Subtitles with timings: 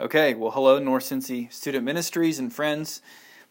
[0.00, 3.00] Okay, well, hello, North Cincy Student Ministries and friends.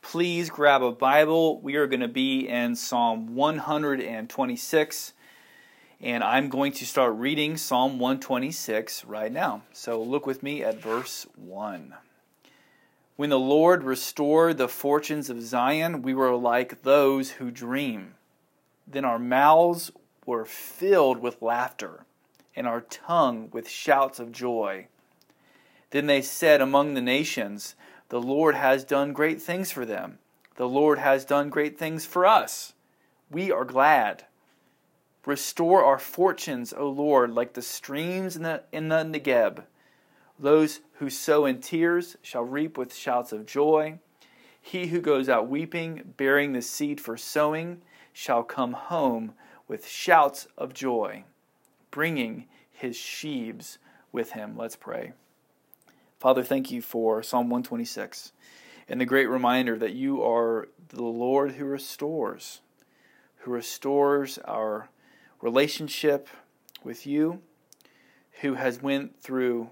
[0.01, 1.61] Please grab a Bible.
[1.61, 5.13] We are going to be in Psalm 126,
[6.01, 9.61] and I'm going to start reading Psalm 126 right now.
[9.71, 11.93] So look with me at verse 1.
[13.15, 18.15] When the Lord restored the fortunes of Zion, we were like those who dream.
[18.85, 19.93] Then our mouths
[20.25, 22.05] were filled with laughter,
[22.53, 24.87] and our tongue with shouts of joy.
[25.93, 27.75] Then they said among the nations,
[28.09, 30.17] The Lord has done great things for them.
[30.55, 32.73] The Lord has done great things for us.
[33.29, 34.25] We are glad.
[35.23, 39.65] Restore our fortunes, O Lord, like the streams in the, in the Negeb.
[40.39, 43.99] Those who sow in tears shall reap with shouts of joy.
[44.59, 49.33] He who goes out weeping, bearing the seed for sowing, shall come home
[49.67, 51.23] with shouts of joy,
[51.91, 53.77] bringing his sheaves
[54.11, 54.57] with him.
[54.57, 55.13] Let's pray.
[56.23, 58.31] Father, thank you for Psalm 126
[58.87, 62.61] and the great reminder that you are the Lord who restores,
[63.39, 64.87] who restores our
[65.41, 66.29] relationship
[66.81, 67.41] with you,
[68.39, 69.71] who has went through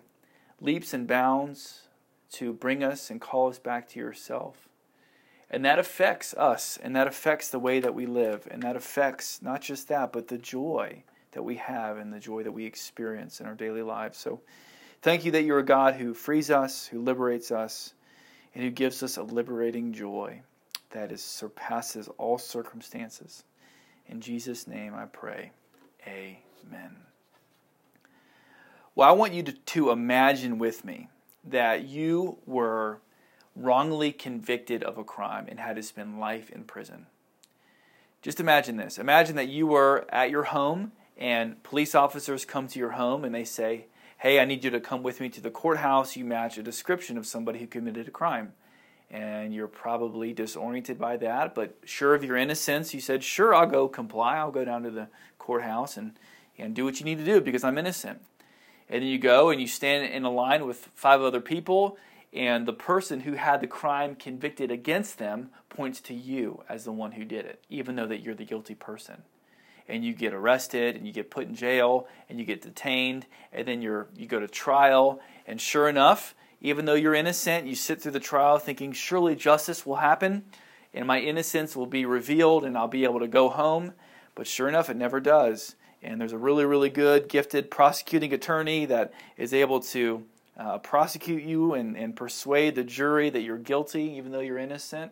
[0.59, 1.87] leaps and bounds
[2.31, 4.67] to bring us and call us back to yourself.
[5.49, 9.41] And that affects us, and that affects the way that we live, and that affects
[9.41, 13.39] not just that, but the joy that we have and the joy that we experience
[13.39, 14.17] in our daily lives.
[14.17, 14.41] So
[15.01, 17.93] Thank you that you're a God who frees us, who liberates us,
[18.53, 20.41] and who gives us a liberating joy
[20.91, 23.43] that is, surpasses all circumstances.
[24.07, 25.51] In Jesus' name I pray.
[26.05, 26.97] Amen.
[28.93, 31.07] Well, I want you to, to imagine with me
[31.45, 32.99] that you were
[33.55, 37.07] wrongly convicted of a crime and had to spend life in prison.
[38.21, 38.99] Just imagine this.
[38.99, 43.33] Imagine that you were at your home and police officers come to your home and
[43.33, 43.85] they say,
[44.21, 46.15] hey, I need you to come with me to the courthouse.
[46.15, 48.53] You match a description of somebody who committed a crime.
[49.09, 53.65] And you're probably disoriented by that, but sure of your innocence, you said, sure, I'll
[53.65, 54.37] go comply.
[54.37, 55.07] I'll go down to the
[55.39, 56.19] courthouse and,
[56.55, 58.21] and do what you need to do because I'm innocent.
[58.87, 61.97] And then you go and you stand in a line with five other people,
[62.31, 66.91] and the person who had the crime convicted against them points to you as the
[66.91, 69.23] one who did it, even though that you're the guilty person
[69.87, 73.67] and you get arrested and you get put in jail and you get detained and
[73.67, 75.19] then you're you go to trial.
[75.45, 79.85] And sure enough even though you're innocent you sit through the trial thinking surely justice
[79.85, 80.43] will happen
[80.93, 83.93] and my innocence will be revealed and I'll be able to go home.
[84.35, 85.75] But sure enough it never does.
[86.03, 90.23] And there's a really really good gifted prosecuting attorney that is able to
[90.57, 95.11] uh, prosecute you and, and persuade the jury that you're guilty even though you're innocent.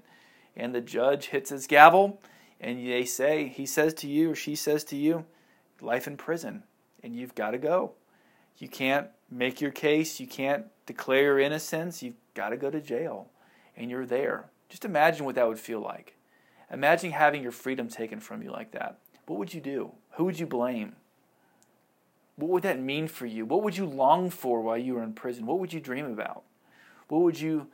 [0.56, 2.20] And the judge hits his gavel
[2.60, 5.26] and they say, he says to you or she says to you,
[5.82, 6.64] life in prison,
[7.04, 7.94] and you've got to go.
[8.58, 12.82] You can't make your case, you can't declare your innocence, you've got to go to
[12.82, 13.30] jail,
[13.78, 14.50] and you're there.
[14.68, 16.16] Just imagine what that would feel like.
[16.72, 19.00] Imagine having your freedom taken from you like that.
[19.26, 19.94] What would you do?
[20.12, 20.96] Who would you blame?
[22.36, 23.46] What would that mean for you?
[23.46, 25.46] What would you long for while you were in prison?
[25.46, 26.44] What would you dream about?
[27.08, 27.68] What would you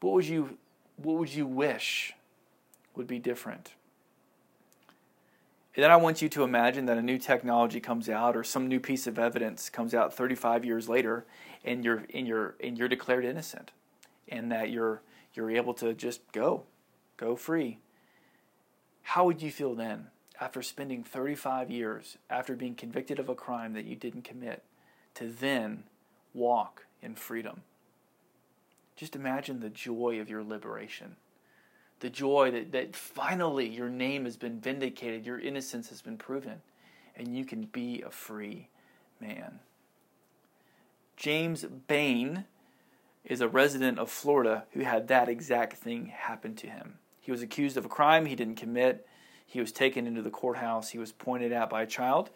[0.00, 0.58] what would you
[0.96, 2.14] what would you wish
[2.94, 3.72] would be different?
[5.76, 8.68] And then I want you to imagine that a new technology comes out or some
[8.68, 11.26] new piece of evidence comes out 35 years later
[11.64, 13.72] and you're, and you're, and you're declared innocent
[14.28, 15.02] and that you're,
[15.32, 16.62] you're able to just go,
[17.16, 17.78] go free.
[19.02, 20.08] How would you feel then
[20.40, 24.62] after spending 35 years, after being convicted of a crime that you didn't commit,
[25.14, 25.84] to then
[26.32, 27.62] walk in freedom?
[28.94, 31.16] Just imagine the joy of your liberation
[32.00, 36.60] the joy that, that finally your name has been vindicated, your innocence has been proven,
[37.16, 38.68] and you can be a free
[39.20, 39.60] man.
[41.16, 42.44] James Bain
[43.24, 46.98] is a resident of Florida who had that exact thing happen to him.
[47.20, 49.06] He was accused of a crime he didn't commit.
[49.46, 50.90] He was taken into the courthouse.
[50.90, 52.30] He was pointed at by a child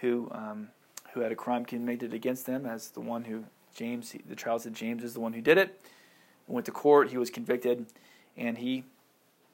[0.00, 0.68] who, um,
[1.14, 3.44] who had a crime committed against them as the one who,
[3.74, 5.80] James, the child said James is the one who did it.
[6.48, 7.10] Went to court.
[7.10, 7.86] He was convicted,
[8.36, 8.84] and he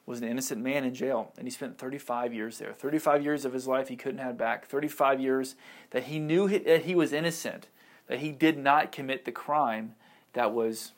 [0.05, 2.73] was an innocent man in jail, and he spent 35 years there.
[2.73, 4.67] 35 years of his life he couldn't have back.
[4.67, 5.55] 35 years
[5.91, 7.69] that he knew that he was innocent,
[8.09, 9.95] that he did not commit the crime
[10.33, 10.93] that was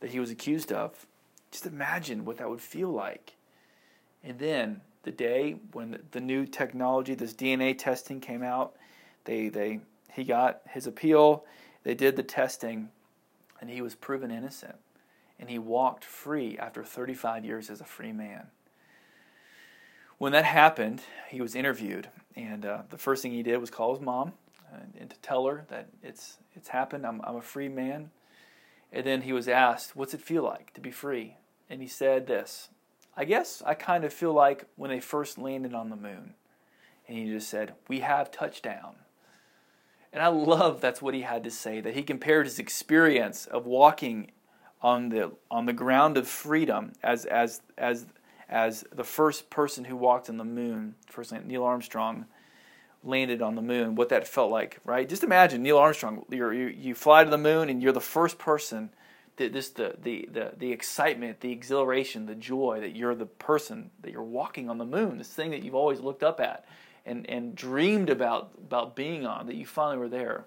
[0.00, 1.06] that he was accused of.
[1.50, 3.36] Just imagine what that would feel like.
[4.22, 8.74] And then the day when the new technology, this DNA testing came out,
[9.24, 9.80] they they
[10.12, 11.44] he got his appeal,
[11.82, 12.90] they did the testing,
[13.60, 14.76] and he was proven innocent
[15.44, 18.46] and he walked free after 35 years as a free man.
[20.16, 23.94] When that happened, he was interviewed, and uh, the first thing he did was call
[23.94, 24.32] his mom
[24.72, 27.04] and, uh, and, to tell her that it's it's happened.
[27.06, 28.10] I'm I'm a free man.
[28.90, 31.36] And then he was asked, What's it feel like to be free?
[31.68, 32.70] And he said this
[33.14, 36.32] I guess I kind of feel like when they first landed on the moon.
[37.06, 38.94] And he just said, We have touchdown.
[40.10, 43.66] And I love that's what he had to say, that he compared his experience of
[43.66, 44.30] walking
[44.84, 48.06] on the on the ground of freedom as as as
[48.50, 52.26] as the first person who walked on the moon, first Neil Armstrong
[53.02, 55.08] landed on the moon, what that felt like, right?
[55.08, 58.90] Just imagine Neil Armstrong, you you fly to the moon and you're the first person
[59.36, 63.90] the, this the, the the the excitement, the exhilaration, the joy that you're the person
[64.02, 66.66] that you're walking on the moon, this thing that you've always looked up at
[67.06, 70.44] and and dreamed about about being on, that you finally were there.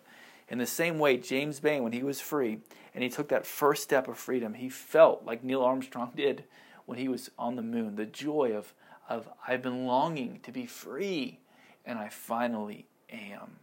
[0.50, 2.60] In the same way, James Bain, when he was free
[2.94, 6.46] and he took that first step of freedom, he felt like Neil Armstrong did
[6.86, 7.96] when he was on the moon.
[7.96, 8.74] The joy of
[9.10, 11.40] of I've been longing to be free,
[11.86, 13.60] and I finally am.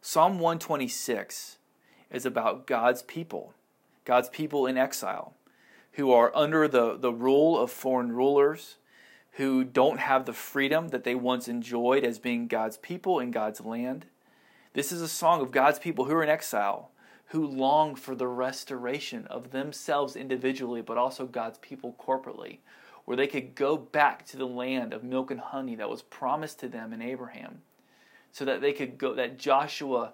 [0.00, 1.58] Psalm 126
[2.10, 3.54] is about God's people
[4.04, 5.34] God's people in exile,
[5.92, 8.76] who are under the, the rule of foreign rulers,
[9.32, 13.62] who don't have the freedom that they once enjoyed as being God's people in God's
[13.62, 14.06] land.
[14.74, 16.90] This is a song of God's people who are in exile,
[17.26, 22.58] who long for the restoration of themselves individually, but also God's people corporately,
[23.04, 26.58] where they could go back to the land of milk and honey that was promised
[26.58, 27.62] to them in Abraham,
[28.32, 30.12] so that they could go, that Joshua,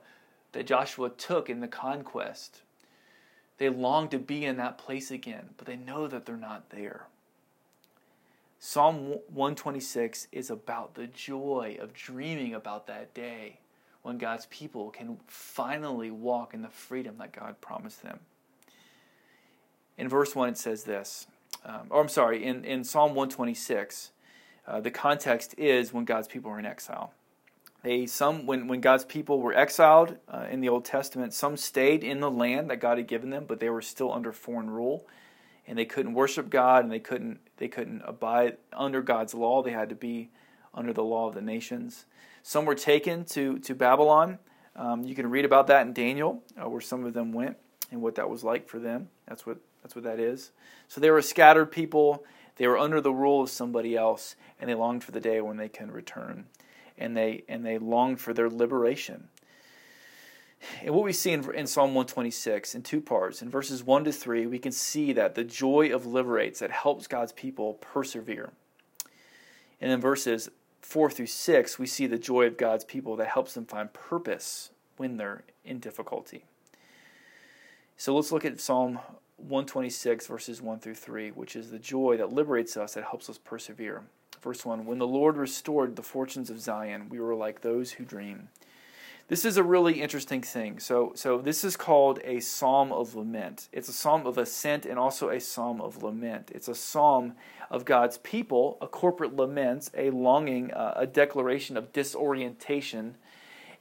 [0.52, 2.60] that Joshua took in the conquest
[3.56, 7.08] they long to be in that place again, but they know that they're not there.
[8.58, 13.60] Psalm 126 is about the joy of dreaming about that day
[14.02, 18.20] when God's people can finally walk in the freedom that God promised them.
[19.98, 21.26] In verse 1, it says this,
[21.64, 24.12] um, or I'm sorry, in, in Psalm 126,
[24.66, 27.12] uh, the context is when God's people are in exile.
[27.82, 32.04] They some when when God's people were exiled uh, in the Old Testament, some stayed
[32.04, 35.06] in the land that God had given them, but they were still under foreign rule,
[35.66, 39.62] and they couldn't worship God, and they couldn't they couldn't abide under God's law.
[39.62, 40.30] They had to be
[40.74, 42.06] under the law of the nations.
[42.42, 44.38] Some were taken to to Babylon.
[44.76, 47.56] Um, you can read about that in Daniel, uh, where some of them went
[47.90, 49.08] and what that was like for them.
[49.26, 50.52] That's what that's what that is.
[50.88, 52.24] So they were scattered people.
[52.56, 55.56] They were under the rule of somebody else, and they longed for the day when
[55.56, 56.46] they can return
[57.00, 59.28] and they and they long for their liberation.
[60.82, 64.12] And what we see in, in, Psalm 126 in two parts, in verses 1 to
[64.12, 68.50] 3, we can see that the joy of liberates that helps God's people persevere.
[69.80, 70.50] And in verses
[70.90, 74.70] 4 through 6, we see the joy of God's people that helps them find purpose
[74.96, 76.46] when they're in difficulty.
[77.96, 78.98] So let's look at Psalm
[79.36, 83.38] 126, verses 1 through 3, which is the joy that liberates us, that helps us
[83.38, 84.02] persevere.
[84.42, 88.04] Verse 1 When the Lord restored the fortunes of Zion, we were like those who
[88.04, 88.48] dream.
[89.30, 90.80] This is a really interesting thing.
[90.80, 93.68] So, so this is called a psalm of lament.
[93.72, 96.50] It's a psalm of ascent and also a psalm of lament.
[96.52, 97.34] It's a psalm
[97.70, 103.14] of God's people, a corporate lament, a longing, uh, a declaration of disorientation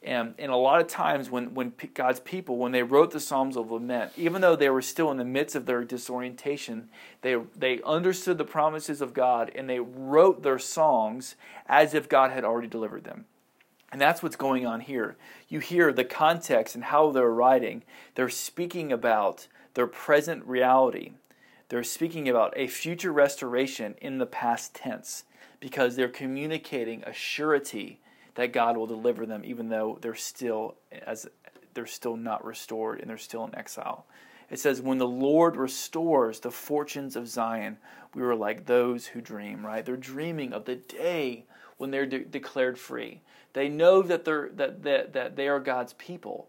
[0.02, 3.58] and, and a lot of times when, when God's people, when they wrote the Psalms
[3.58, 6.88] of Lament, even though they were still in the midst of their disorientation,
[7.22, 11.36] they, they understood the promises of God and they wrote their songs
[11.66, 13.26] as if God had already delivered them.
[13.92, 15.18] And that's what's going on here.
[15.48, 17.84] You hear the context and how they're writing.
[18.16, 21.14] They're speaking about their present reality.
[21.70, 25.24] They're speaking about a future restoration in the past tense
[25.60, 28.00] because they're communicating a surety
[28.36, 30.76] that God will deliver them, even though they're still
[31.06, 31.28] as
[31.74, 34.06] they're still not restored and they're still in exile.
[34.50, 37.78] It says, "When the Lord restores the fortunes of Zion,
[38.16, 39.86] we were like those who dream." Right?
[39.86, 41.46] They're dreaming of the day
[41.80, 43.22] when they're de- declared free.
[43.54, 46.48] They know that they're that, that that they are God's people,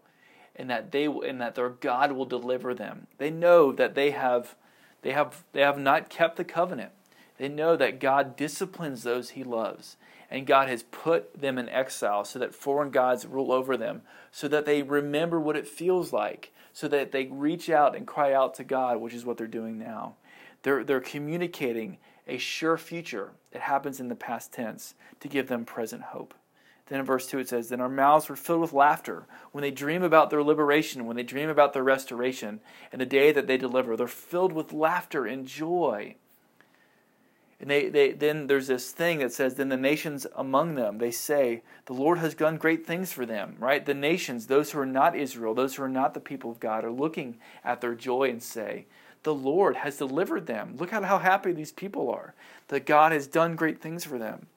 [0.55, 3.07] and that they and that their God will deliver them.
[3.17, 4.55] They know that they have
[5.01, 6.91] they have they have not kept the covenant.
[7.39, 9.97] They know that God disciplines those He loves
[10.31, 14.47] and God has put them in exile so that foreign gods rule over them, so
[14.47, 18.53] that they remember what it feels like, so that they reach out and cry out
[18.55, 20.15] to God, which is what they're doing now.
[20.63, 21.97] They're, they're communicating
[22.27, 26.33] a sure future that happens in the past tense to give them present hope.
[26.87, 29.25] Then in verse 2 it says, Then our mouths were filled with laughter.
[29.53, 32.59] When they dream about their liberation, when they dream about their restoration,
[32.91, 36.15] and the day that they deliver, they're filled with laughter and joy.
[37.61, 41.11] And they, they, then there's this thing that says, then the nations among them, they
[41.11, 43.85] say, the Lord has done great things for them, right?
[43.85, 46.83] The nations, those who are not Israel, those who are not the people of God,
[46.83, 48.87] are looking at their joy and say,
[49.23, 50.75] the Lord has delivered them.
[50.77, 52.33] Look at how happy these people are,
[52.69, 54.47] that God has done great things for them.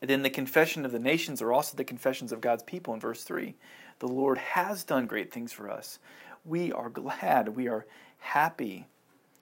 [0.00, 3.00] And then the confession of the nations are also the confessions of God's people in
[3.00, 3.54] verse 3.
[3.98, 5.98] The Lord has done great things for us.
[6.44, 7.54] we are glad.
[7.54, 7.86] We are
[8.18, 8.86] happy.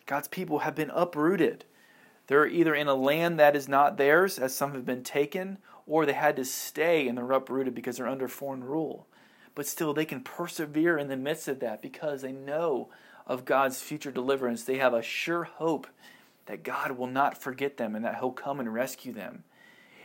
[0.06, 1.64] God's people have been uprooted.
[2.26, 6.04] They're either in a land that is not theirs, as some have been taken, or
[6.04, 9.06] they had to stay and they're uprooted because they're under foreign rule.
[9.54, 12.90] But still, they can persevere in the midst of that because they know
[13.28, 14.64] of God's future deliverance.
[14.64, 15.86] They have a sure hope
[16.46, 19.44] that God will not forget them and that He'll come and rescue them.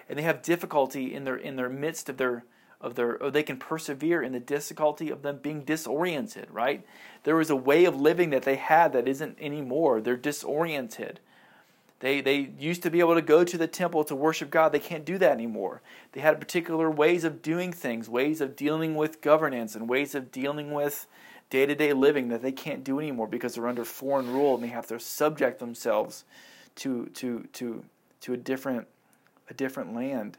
[0.07, 2.43] And they have difficulty in their in their midst of their
[2.81, 6.85] of their or they can persevere in the difficulty of them being disoriented, right?
[7.23, 10.01] There was a way of living that they had that isn't anymore.
[10.01, 11.21] They're disoriented.
[12.03, 14.73] They, they used to be able to go to the temple to worship God.
[14.73, 15.81] They can't do that anymore.
[16.11, 20.29] They had particular ways of doing things, ways of dealing with governance, and ways of
[20.29, 21.07] dealing with
[21.49, 24.63] day to day living that they can't do anymore because they're under foreign rule and
[24.63, 26.23] they have to subject themselves
[26.75, 27.83] to, to, to,
[28.21, 28.87] to a, different,
[29.49, 30.37] a different land.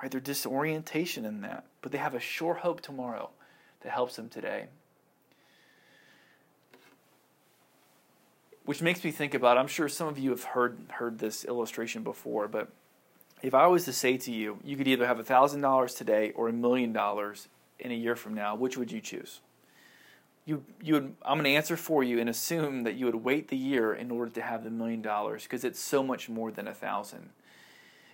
[0.00, 0.10] Right?
[0.10, 1.64] Their disorientation in that.
[1.80, 3.30] But they have a sure hope tomorrow
[3.82, 4.66] that helps them today.
[8.64, 12.02] which makes me think about I'm sure some of you have heard heard this illustration
[12.02, 12.68] before, but
[13.42, 16.52] if I was to say to you, you could either have $1,000 today or a
[16.52, 17.48] million dollars
[17.80, 19.40] in a year from now, which would you choose?
[20.44, 23.48] You, you would, I'm going to answer for you and assume that you would wait
[23.48, 26.66] the year in order to have the million dollars because it's so much more than
[26.66, 27.30] a thousand.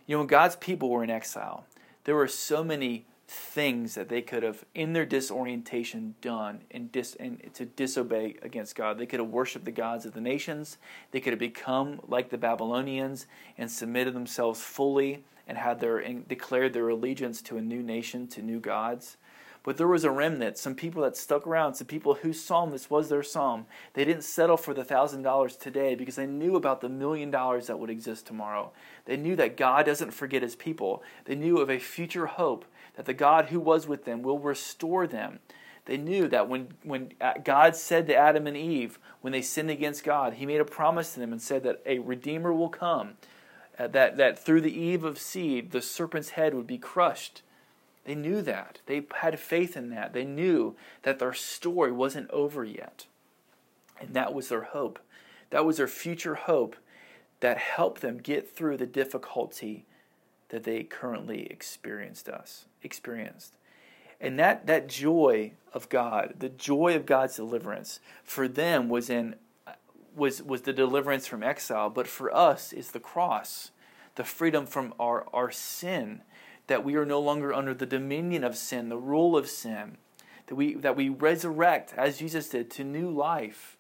[0.07, 1.65] You know, when God's people were in exile,
[2.05, 7.15] there were so many things that they could have, in their disorientation, done and, dis,
[7.21, 8.99] and to disobey against God.
[8.99, 10.79] They could have worshipped the gods of the nations.
[11.11, 13.27] They could have become like the Babylonians
[13.59, 18.27] and submitted themselves fully and had their and declared their allegiance to a new nation,
[18.29, 19.19] to new gods.
[19.63, 22.89] But there was a remnant, some people that stuck around, some people whose psalm this
[22.89, 23.67] was their psalm.
[23.95, 27.67] They didn't settle for the thousand dollars today because they knew about the million dollars
[27.67, 28.73] that would exist tomorrow.
[29.05, 31.03] They knew that God doesn't forget his people.
[31.25, 32.65] They knew of a future hope
[32.97, 35.41] that the God who was with them will restore them.
[35.89, 37.13] They knew that when, when
[37.45, 41.15] God said to Adam and Eve, when they sinned against God, He made a promise
[41.15, 43.15] to them and said that a Redeemer will come,
[43.79, 47.41] uh, that, that through the Eve of seed, the serpent's head would be crushed.
[48.09, 48.81] They knew that.
[48.87, 50.15] They had faith in that.
[50.15, 53.05] They knew that their story wasn't over yet.
[54.01, 54.99] And that was their hope.
[55.51, 56.77] That was their future hope
[57.41, 59.85] that helped them get through the difficulty
[60.49, 63.59] that they currently experienced us experienced.
[64.19, 69.35] And that, that joy of God, the joy of God's deliverance, for them was in
[70.17, 73.71] was was the deliverance from exile, but for us is the cross,
[74.15, 76.23] the freedom from our, our sin,
[76.69, 79.99] that we are no longer under the dominion of sin, the rule of sin,
[80.47, 83.77] that we that we resurrect as Jesus did to new life.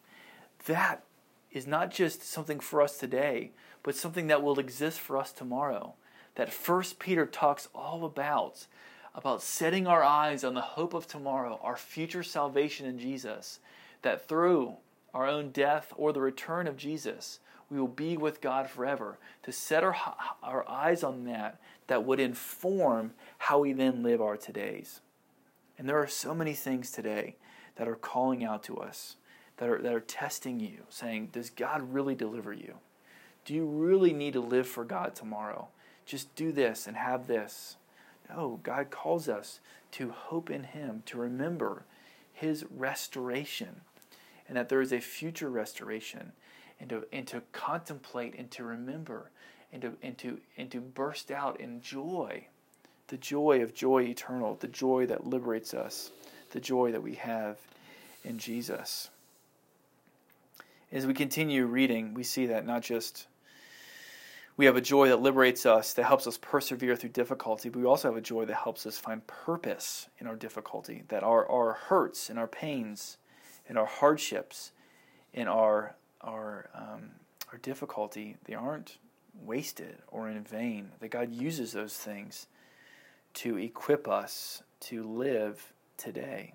[0.66, 1.04] That
[1.50, 3.52] is not just something for us today,
[3.82, 5.94] but something that will exist for us tomorrow
[6.38, 8.66] that First Peter talks all about
[9.12, 13.58] about setting our eyes on the hope of tomorrow, our future salvation in Jesus,
[14.02, 14.76] that through
[15.12, 19.18] our own death or the return of Jesus, we will be with God forever.
[19.42, 19.96] To set our,
[20.40, 25.00] our eyes on that, that would inform how we then live our todays.
[25.76, 27.36] And there are so many things today
[27.76, 29.16] that are calling out to us,
[29.58, 32.74] that are, that are testing you, saying, Does God really deliver you?
[33.44, 35.68] Do you really need to live for God tomorrow?
[36.08, 37.76] just do this and have this.
[38.28, 39.60] No, God calls us
[39.92, 41.84] to hope in Him, to remember
[42.32, 43.82] His restoration,
[44.48, 46.32] and that there is a future restoration,
[46.80, 49.30] and to, and to contemplate and to remember,
[49.72, 52.46] and to, and, to, and to burst out in joy
[53.08, 56.12] the joy of joy eternal, the joy that liberates us,
[56.50, 57.58] the joy that we have
[58.22, 59.10] in Jesus.
[60.92, 63.26] As we continue reading, we see that not just
[64.56, 67.86] we have a joy that liberates us, that helps us persevere through difficulty, but we
[67.86, 71.74] also have a joy that helps us find purpose in our difficulty, that our, our
[71.74, 73.18] hurts and our pains
[73.68, 74.72] and our hardships
[75.32, 77.10] and our, our, um,
[77.52, 78.98] our difficulty, they aren't
[79.44, 82.46] wasted or in vain, that God uses those things
[83.34, 86.54] to equip us to live today.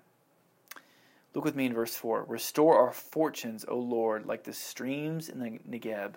[1.34, 2.24] Look with me in verse 4.
[2.28, 6.14] Restore our fortunes, O Lord, like the streams in the Negeb.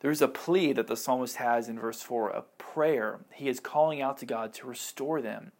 [0.00, 3.20] There's a plea that the psalmist has in verse 4, a prayer.
[3.32, 5.52] He is calling out to God to restore them,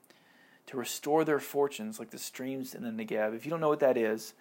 [0.67, 3.37] to restore their fortunes like the streams in the Negev.
[3.37, 4.35] If you don't know what that is,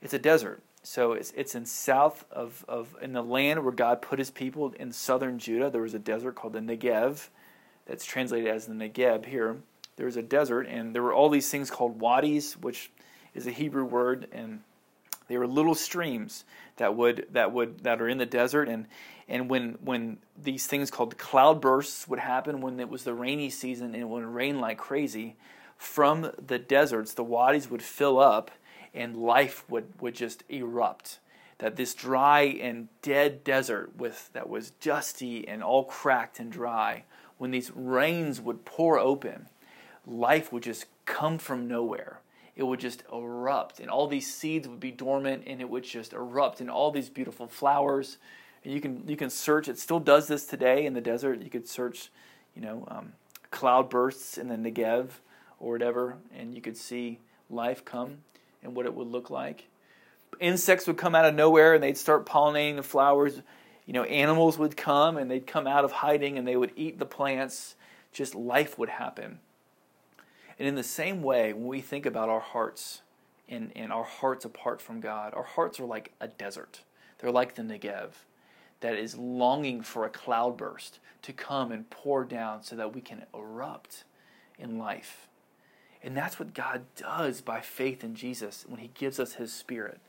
[0.00, 0.62] it's a desert.
[0.82, 4.72] So it's, it's in south of, of, in the land where God put his people
[4.78, 5.70] in southern Judah.
[5.70, 7.28] There was a desert called the Negev
[7.86, 9.58] that's translated as the Negeb here.
[9.96, 12.90] There was a desert, and there were all these things called wadis, which
[13.34, 14.60] is a Hebrew word, and
[15.28, 16.44] they were little streams
[16.76, 18.86] that would that would that are in the desert, and
[19.28, 23.50] and when when these things called cloud bursts would happen when it was the rainy
[23.50, 25.36] season and it would rain like crazy,
[25.76, 28.50] from the deserts the wadis would fill up,
[28.94, 31.18] and life would, would just erupt.
[31.58, 37.04] That this dry and dead desert with that was dusty and all cracked and dry,
[37.38, 39.46] when these rains would pour open,
[40.06, 42.20] life would just come from nowhere.
[42.54, 46.12] It would just erupt, and all these seeds would be dormant, and it would just
[46.12, 48.18] erupt, and all these beautiful flowers.
[48.62, 49.68] And you can you can search.
[49.68, 51.42] It still does this today in the desert.
[51.42, 52.10] You could search,
[52.54, 53.14] you know, um,
[53.50, 55.08] cloud bursts in the Negev
[55.58, 58.18] or whatever, and you could see life come
[58.62, 59.68] and what it would look like.
[60.40, 63.42] Insects would come out of nowhere and they'd start pollinating the flowers.
[63.86, 66.98] You know, animals would come and they'd come out of hiding and they would eat
[66.98, 67.74] the plants.
[68.12, 69.38] Just life would happen.
[70.58, 73.02] And in the same way, when we think about our hearts
[73.48, 76.82] and, and our hearts apart from God, our hearts are like a desert.
[77.18, 78.10] They're like the Negev
[78.80, 83.24] that is longing for a cloudburst to come and pour down so that we can
[83.32, 84.04] erupt
[84.58, 85.28] in life.
[86.04, 90.00] And that's what God does by faith in Jesus when He gives us His Spirit.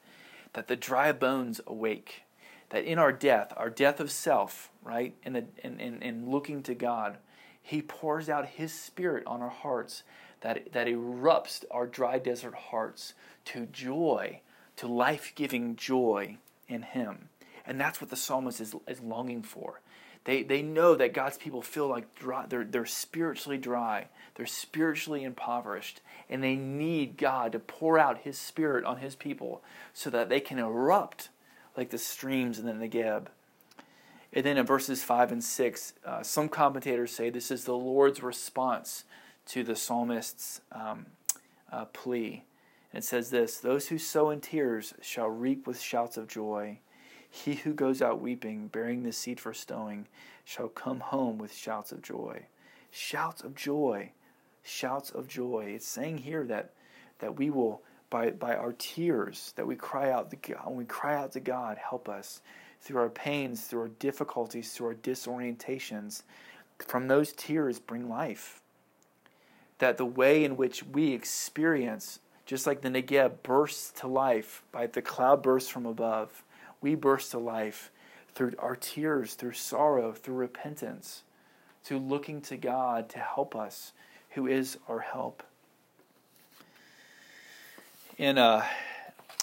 [0.54, 2.24] That the dry bones awake.
[2.70, 6.64] That in our death, our death of self, right, and in, in, in, in looking
[6.64, 7.18] to God,
[7.62, 10.04] He pours out His Spirit on our hearts
[10.42, 13.14] that, that erupts our dry desert hearts
[13.46, 14.42] to joy,
[14.76, 17.30] to life giving joy in Him.
[17.66, 19.82] And that's what the psalmist is, is longing for.
[20.26, 25.24] They, they know that God's people feel like dry, they're, they're spiritually dry, they're spiritually
[25.24, 29.62] impoverished, and they need God to pour out His Spirit on His people
[29.94, 31.30] so that they can erupt
[31.76, 33.28] like the streams in the Negeb.
[34.32, 38.24] And then in verses 5 and 6, uh, some commentators say this is the Lord's
[38.24, 39.04] response
[39.48, 41.08] to the psalmist's um,
[41.72, 42.44] uh, plea.
[42.92, 46.80] And it says this Those who sow in tears shall reap with shouts of joy.
[47.36, 50.08] He who goes out weeping, bearing the seed for stowing,
[50.46, 52.46] shall come home with shouts of joy.
[52.92, 54.12] Shouts of joy.
[54.62, 55.74] Shouts of joy.
[55.76, 56.74] It's saying here that,
[57.18, 60.86] that we will, by, by our tears, that we cry out to God, when we
[60.86, 62.42] cry out to God, help us
[62.82, 66.22] through our pains, through our difficulties, through our disorientations.
[66.88, 68.62] From those tears, bring life.
[69.80, 74.86] That the way in which we experience, just like the Negeb bursts to life by
[74.86, 76.44] the cloud bursts from above,
[76.84, 77.90] we burst to life
[78.36, 81.24] through our tears, through sorrow, through repentance,
[81.84, 83.94] through looking to God to help us,
[84.32, 85.42] who is our help.
[88.18, 88.66] In a,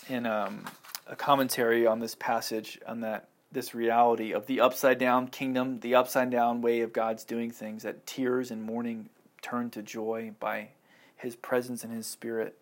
[0.08, 0.64] in a, um,
[1.06, 5.96] a commentary on this passage, on that this reality of the upside down kingdom, the
[5.96, 9.08] upside down way of God's doing things, that tears and mourning
[9.42, 10.68] turn to joy by
[11.16, 12.56] His presence and His Spirit.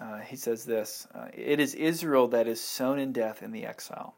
[0.00, 3.66] Uh, he says this uh, It is Israel that is sown in death in the
[3.66, 4.14] exile.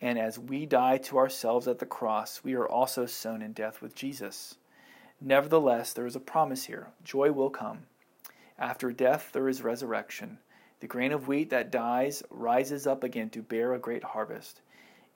[0.00, 3.82] And as we die to ourselves at the cross, we are also sown in death
[3.82, 4.56] with Jesus.
[5.20, 7.80] Nevertheless, there is a promise here joy will come.
[8.58, 10.38] After death, there is resurrection.
[10.80, 14.60] The grain of wheat that dies rises up again to bear a great harvest.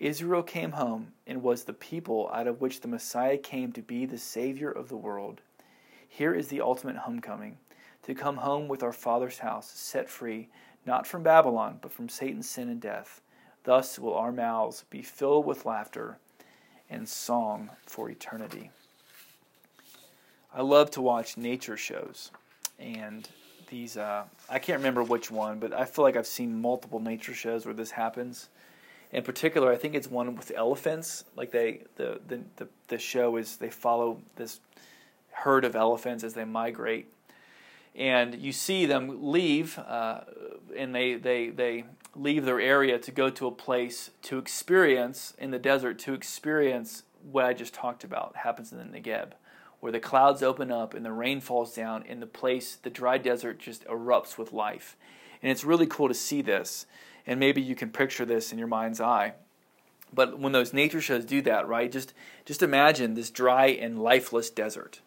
[0.00, 4.04] Israel came home and was the people out of which the Messiah came to be
[4.04, 5.40] the Savior of the world.
[6.08, 7.58] Here is the ultimate homecoming
[8.02, 10.48] to come home with our Father's house, set free,
[10.84, 13.20] not from Babylon, but from Satan's sin and death.
[13.64, 16.18] Thus will our mouths be filled with laughter
[16.90, 18.70] and song for eternity.
[20.54, 22.30] I love to watch nature shows,
[22.78, 23.28] and
[23.70, 27.34] these uh, I can't remember which one, but I feel like I've seen multiple nature
[27.34, 28.50] shows where this happens.
[29.12, 31.24] In particular, I think it's one with elephants.
[31.36, 34.60] Like they, the the the, the show is they follow this
[35.30, 37.08] herd of elephants as they migrate
[37.94, 40.20] and you see them leave, uh,
[40.76, 45.50] and they, they, they leave their area to go to a place to experience in
[45.50, 49.32] the desert, to experience what I just talked about happens in the Negeb,
[49.80, 53.18] where the clouds open up and the rain falls down, and the place, the dry
[53.18, 54.96] desert, just erupts with life.
[55.42, 56.86] And it's really cool to see this,
[57.26, 59.34] and maybe you can picture this in your mind's eye.
[60.14, 61.90] But when those nature shows do that, right?
[61.90, 62.12] Just
[62.44, 65.00] just imagine this dry and lifeless desert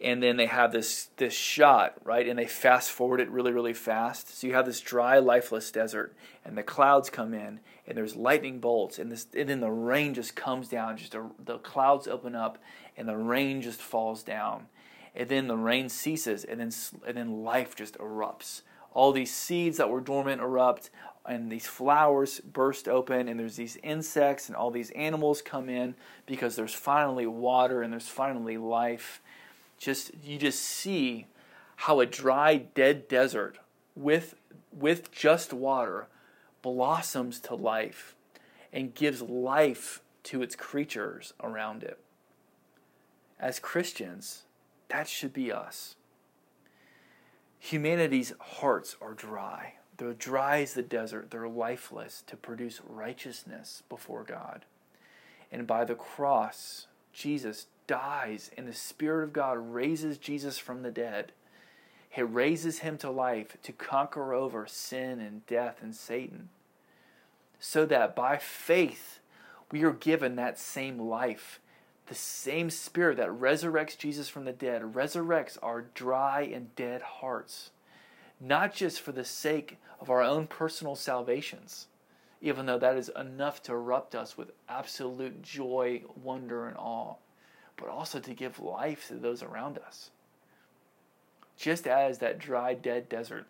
[0.00, 2.28] and then they have this this shot right?
[2.28, 4.38] And they fast forward it really really fast.
[4.38, 8.60] So you have this dry lifeless desert and the clouds come in and there's lightning
[8.60, 10.96] bolts and this and then the rain just comes down.
[10.96, 12.58] Just a, the clouds open up
[12.96, 14.66] and the rain just falls down.
[15.14, 16.70] And then the rain ceases and then
[17.06, 18.62] and then life just erupts.
[18.92, 20.90] All these seeds that were dormant erupt
[21.26, 25.94] and these flowers burst open and there's these insects and all these animals come in
[26.24, 29.20] because there's finally water and there's finally life
[29.78, 31.26] just you just see
[31.76, 33.58] how a dry dead desert
[33.94, 34.34] with
[34.72, 36.08] with just water
[36.60, 38.14] blossoms to life
[38.72, 41.98] and gives life to its creatures around it.
[43.38, 44.42] As christians
[44.88, 45.96] that should be us.
[47.58, 49.74] Humanity's hearts are dry.
[49.96, 54.64] They're dry as the desert, they're lifeless to produce righteousness before God.
[55.50, 60.92] And by the cross, Jesus dies, and the Spirit of God raises Jesus from the
[60.92, 61.32] dead.
[62.16, 66.50] It raises him to life to conquer over sin and death and Satan.
[67.58, 69.18] So that by faith,
[69.72, 71.60] we are given that same life.
[72.06, 77.70] The same Spirit that resurrects Jesus from the dead resurrects our dry and dead hearts,
[78.40, 81.88] not just for the sake of our own personal salvations,
[82.40, 87.16] even though that is enough to erupt us with absolute joy, wonder, and awe,
[87.78, 90.10] but also to give life to those around us.
[91.56, 93.46] Just as that dry, dead desert,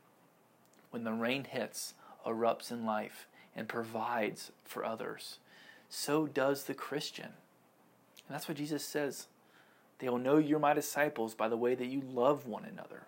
[0.90, 5.38] when the rain hits, erupts in life and provides for others
[5.88, 7.26] so does the Christian.
[7.26, 9.26] And that's what Jesus says.
[9.98, 13.04] They will know you're my disciples by the way that you love one another.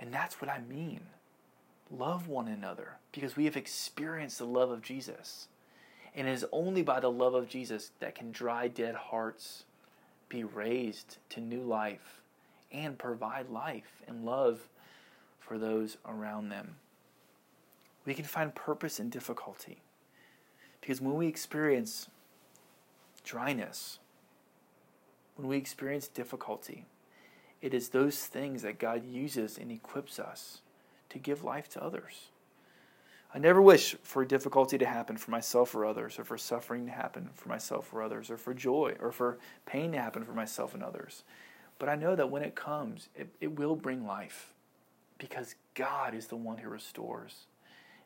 [0.00, 1.00] And that's what I mean.
[1.90, 5.48] Love one another because we have experienced the love of Jesus.
[6.14, 9.64] And it is only by the love of Jesus that can dry, dead hearts
[10.32, 12.22] be raised to new life
[12.72, 14.66] and provide life and love
[15.38, 16.76] for those around them.
[18.06, 19.82] We can find purpose in difficulty.
[20.80, 22.08] Because when we experience
[23.22, 23.98] dryness,
[25.36, 26.86] when we experience difficulty,
[27.60, 30.62] it is those things that God uses and equips us
[31.10, 32.30] to give life to others.
[33.34, 36.92] I never wish for difficulty to happen for myself or others, or for suffering to
[36.92, 40.74] happen for myself or others, or for joy or for pain to happen for myself
[40.74, 41.24] and others.
[41.78, 44.52] But I know that when it comes, it, it will bring life
[45.16, 47.46] because God is the one who restores,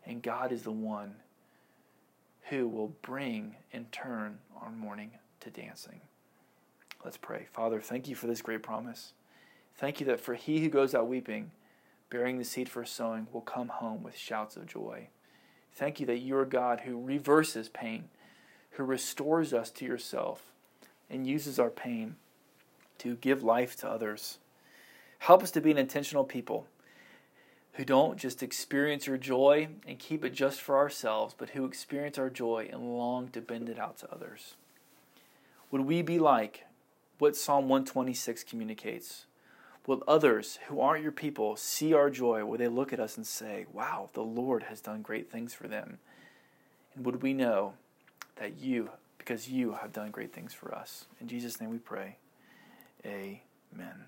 [0.04, 1.16] and God is the one
[2.48, 5.10] who will bring in turn our mourning
[5.40, 6.00] to dancing.
[7.04, 7.46] Let's pray.
[7.52, 9.12] Father, thank you for this great promise.
[9.74, 11.50] Thank you that for he who goes out weeping,
[12.10, 15.08] bearing the seed for sowing, will come home with shouts of joy.
[15.76, 18.04] Thank you that you are God who reverses pain,
[18.70, 20.42] who restores us to yourself,
[21.10, 22.16] and uses our pain
[22.98, 24.38] to give life to others.
[25.18, 26.66] Help us to be an intentional people
[27.74, 32.16] who don't just experience your joy and keep it just for ourselves, but who experience
[32.16, 34.54] our joy and long to bend it out to others.
[35.70, 36.64] Would we be like
[37.18, 39.26] what Psalm 126 communicates?
[39.86, 42.44] Will others who aren't your people see our joy?
[42.44, 45.68] Will they look at us and say, Wow, the Lord has done great things for
[45.68, 45.98] them?
[46.94, 47.74] And would we know
[48.36, 51.06] that you, because you have done great things for us?
[51.20, 52.16] In Jesus' name we pray.
[53.04, 54.06] Amen.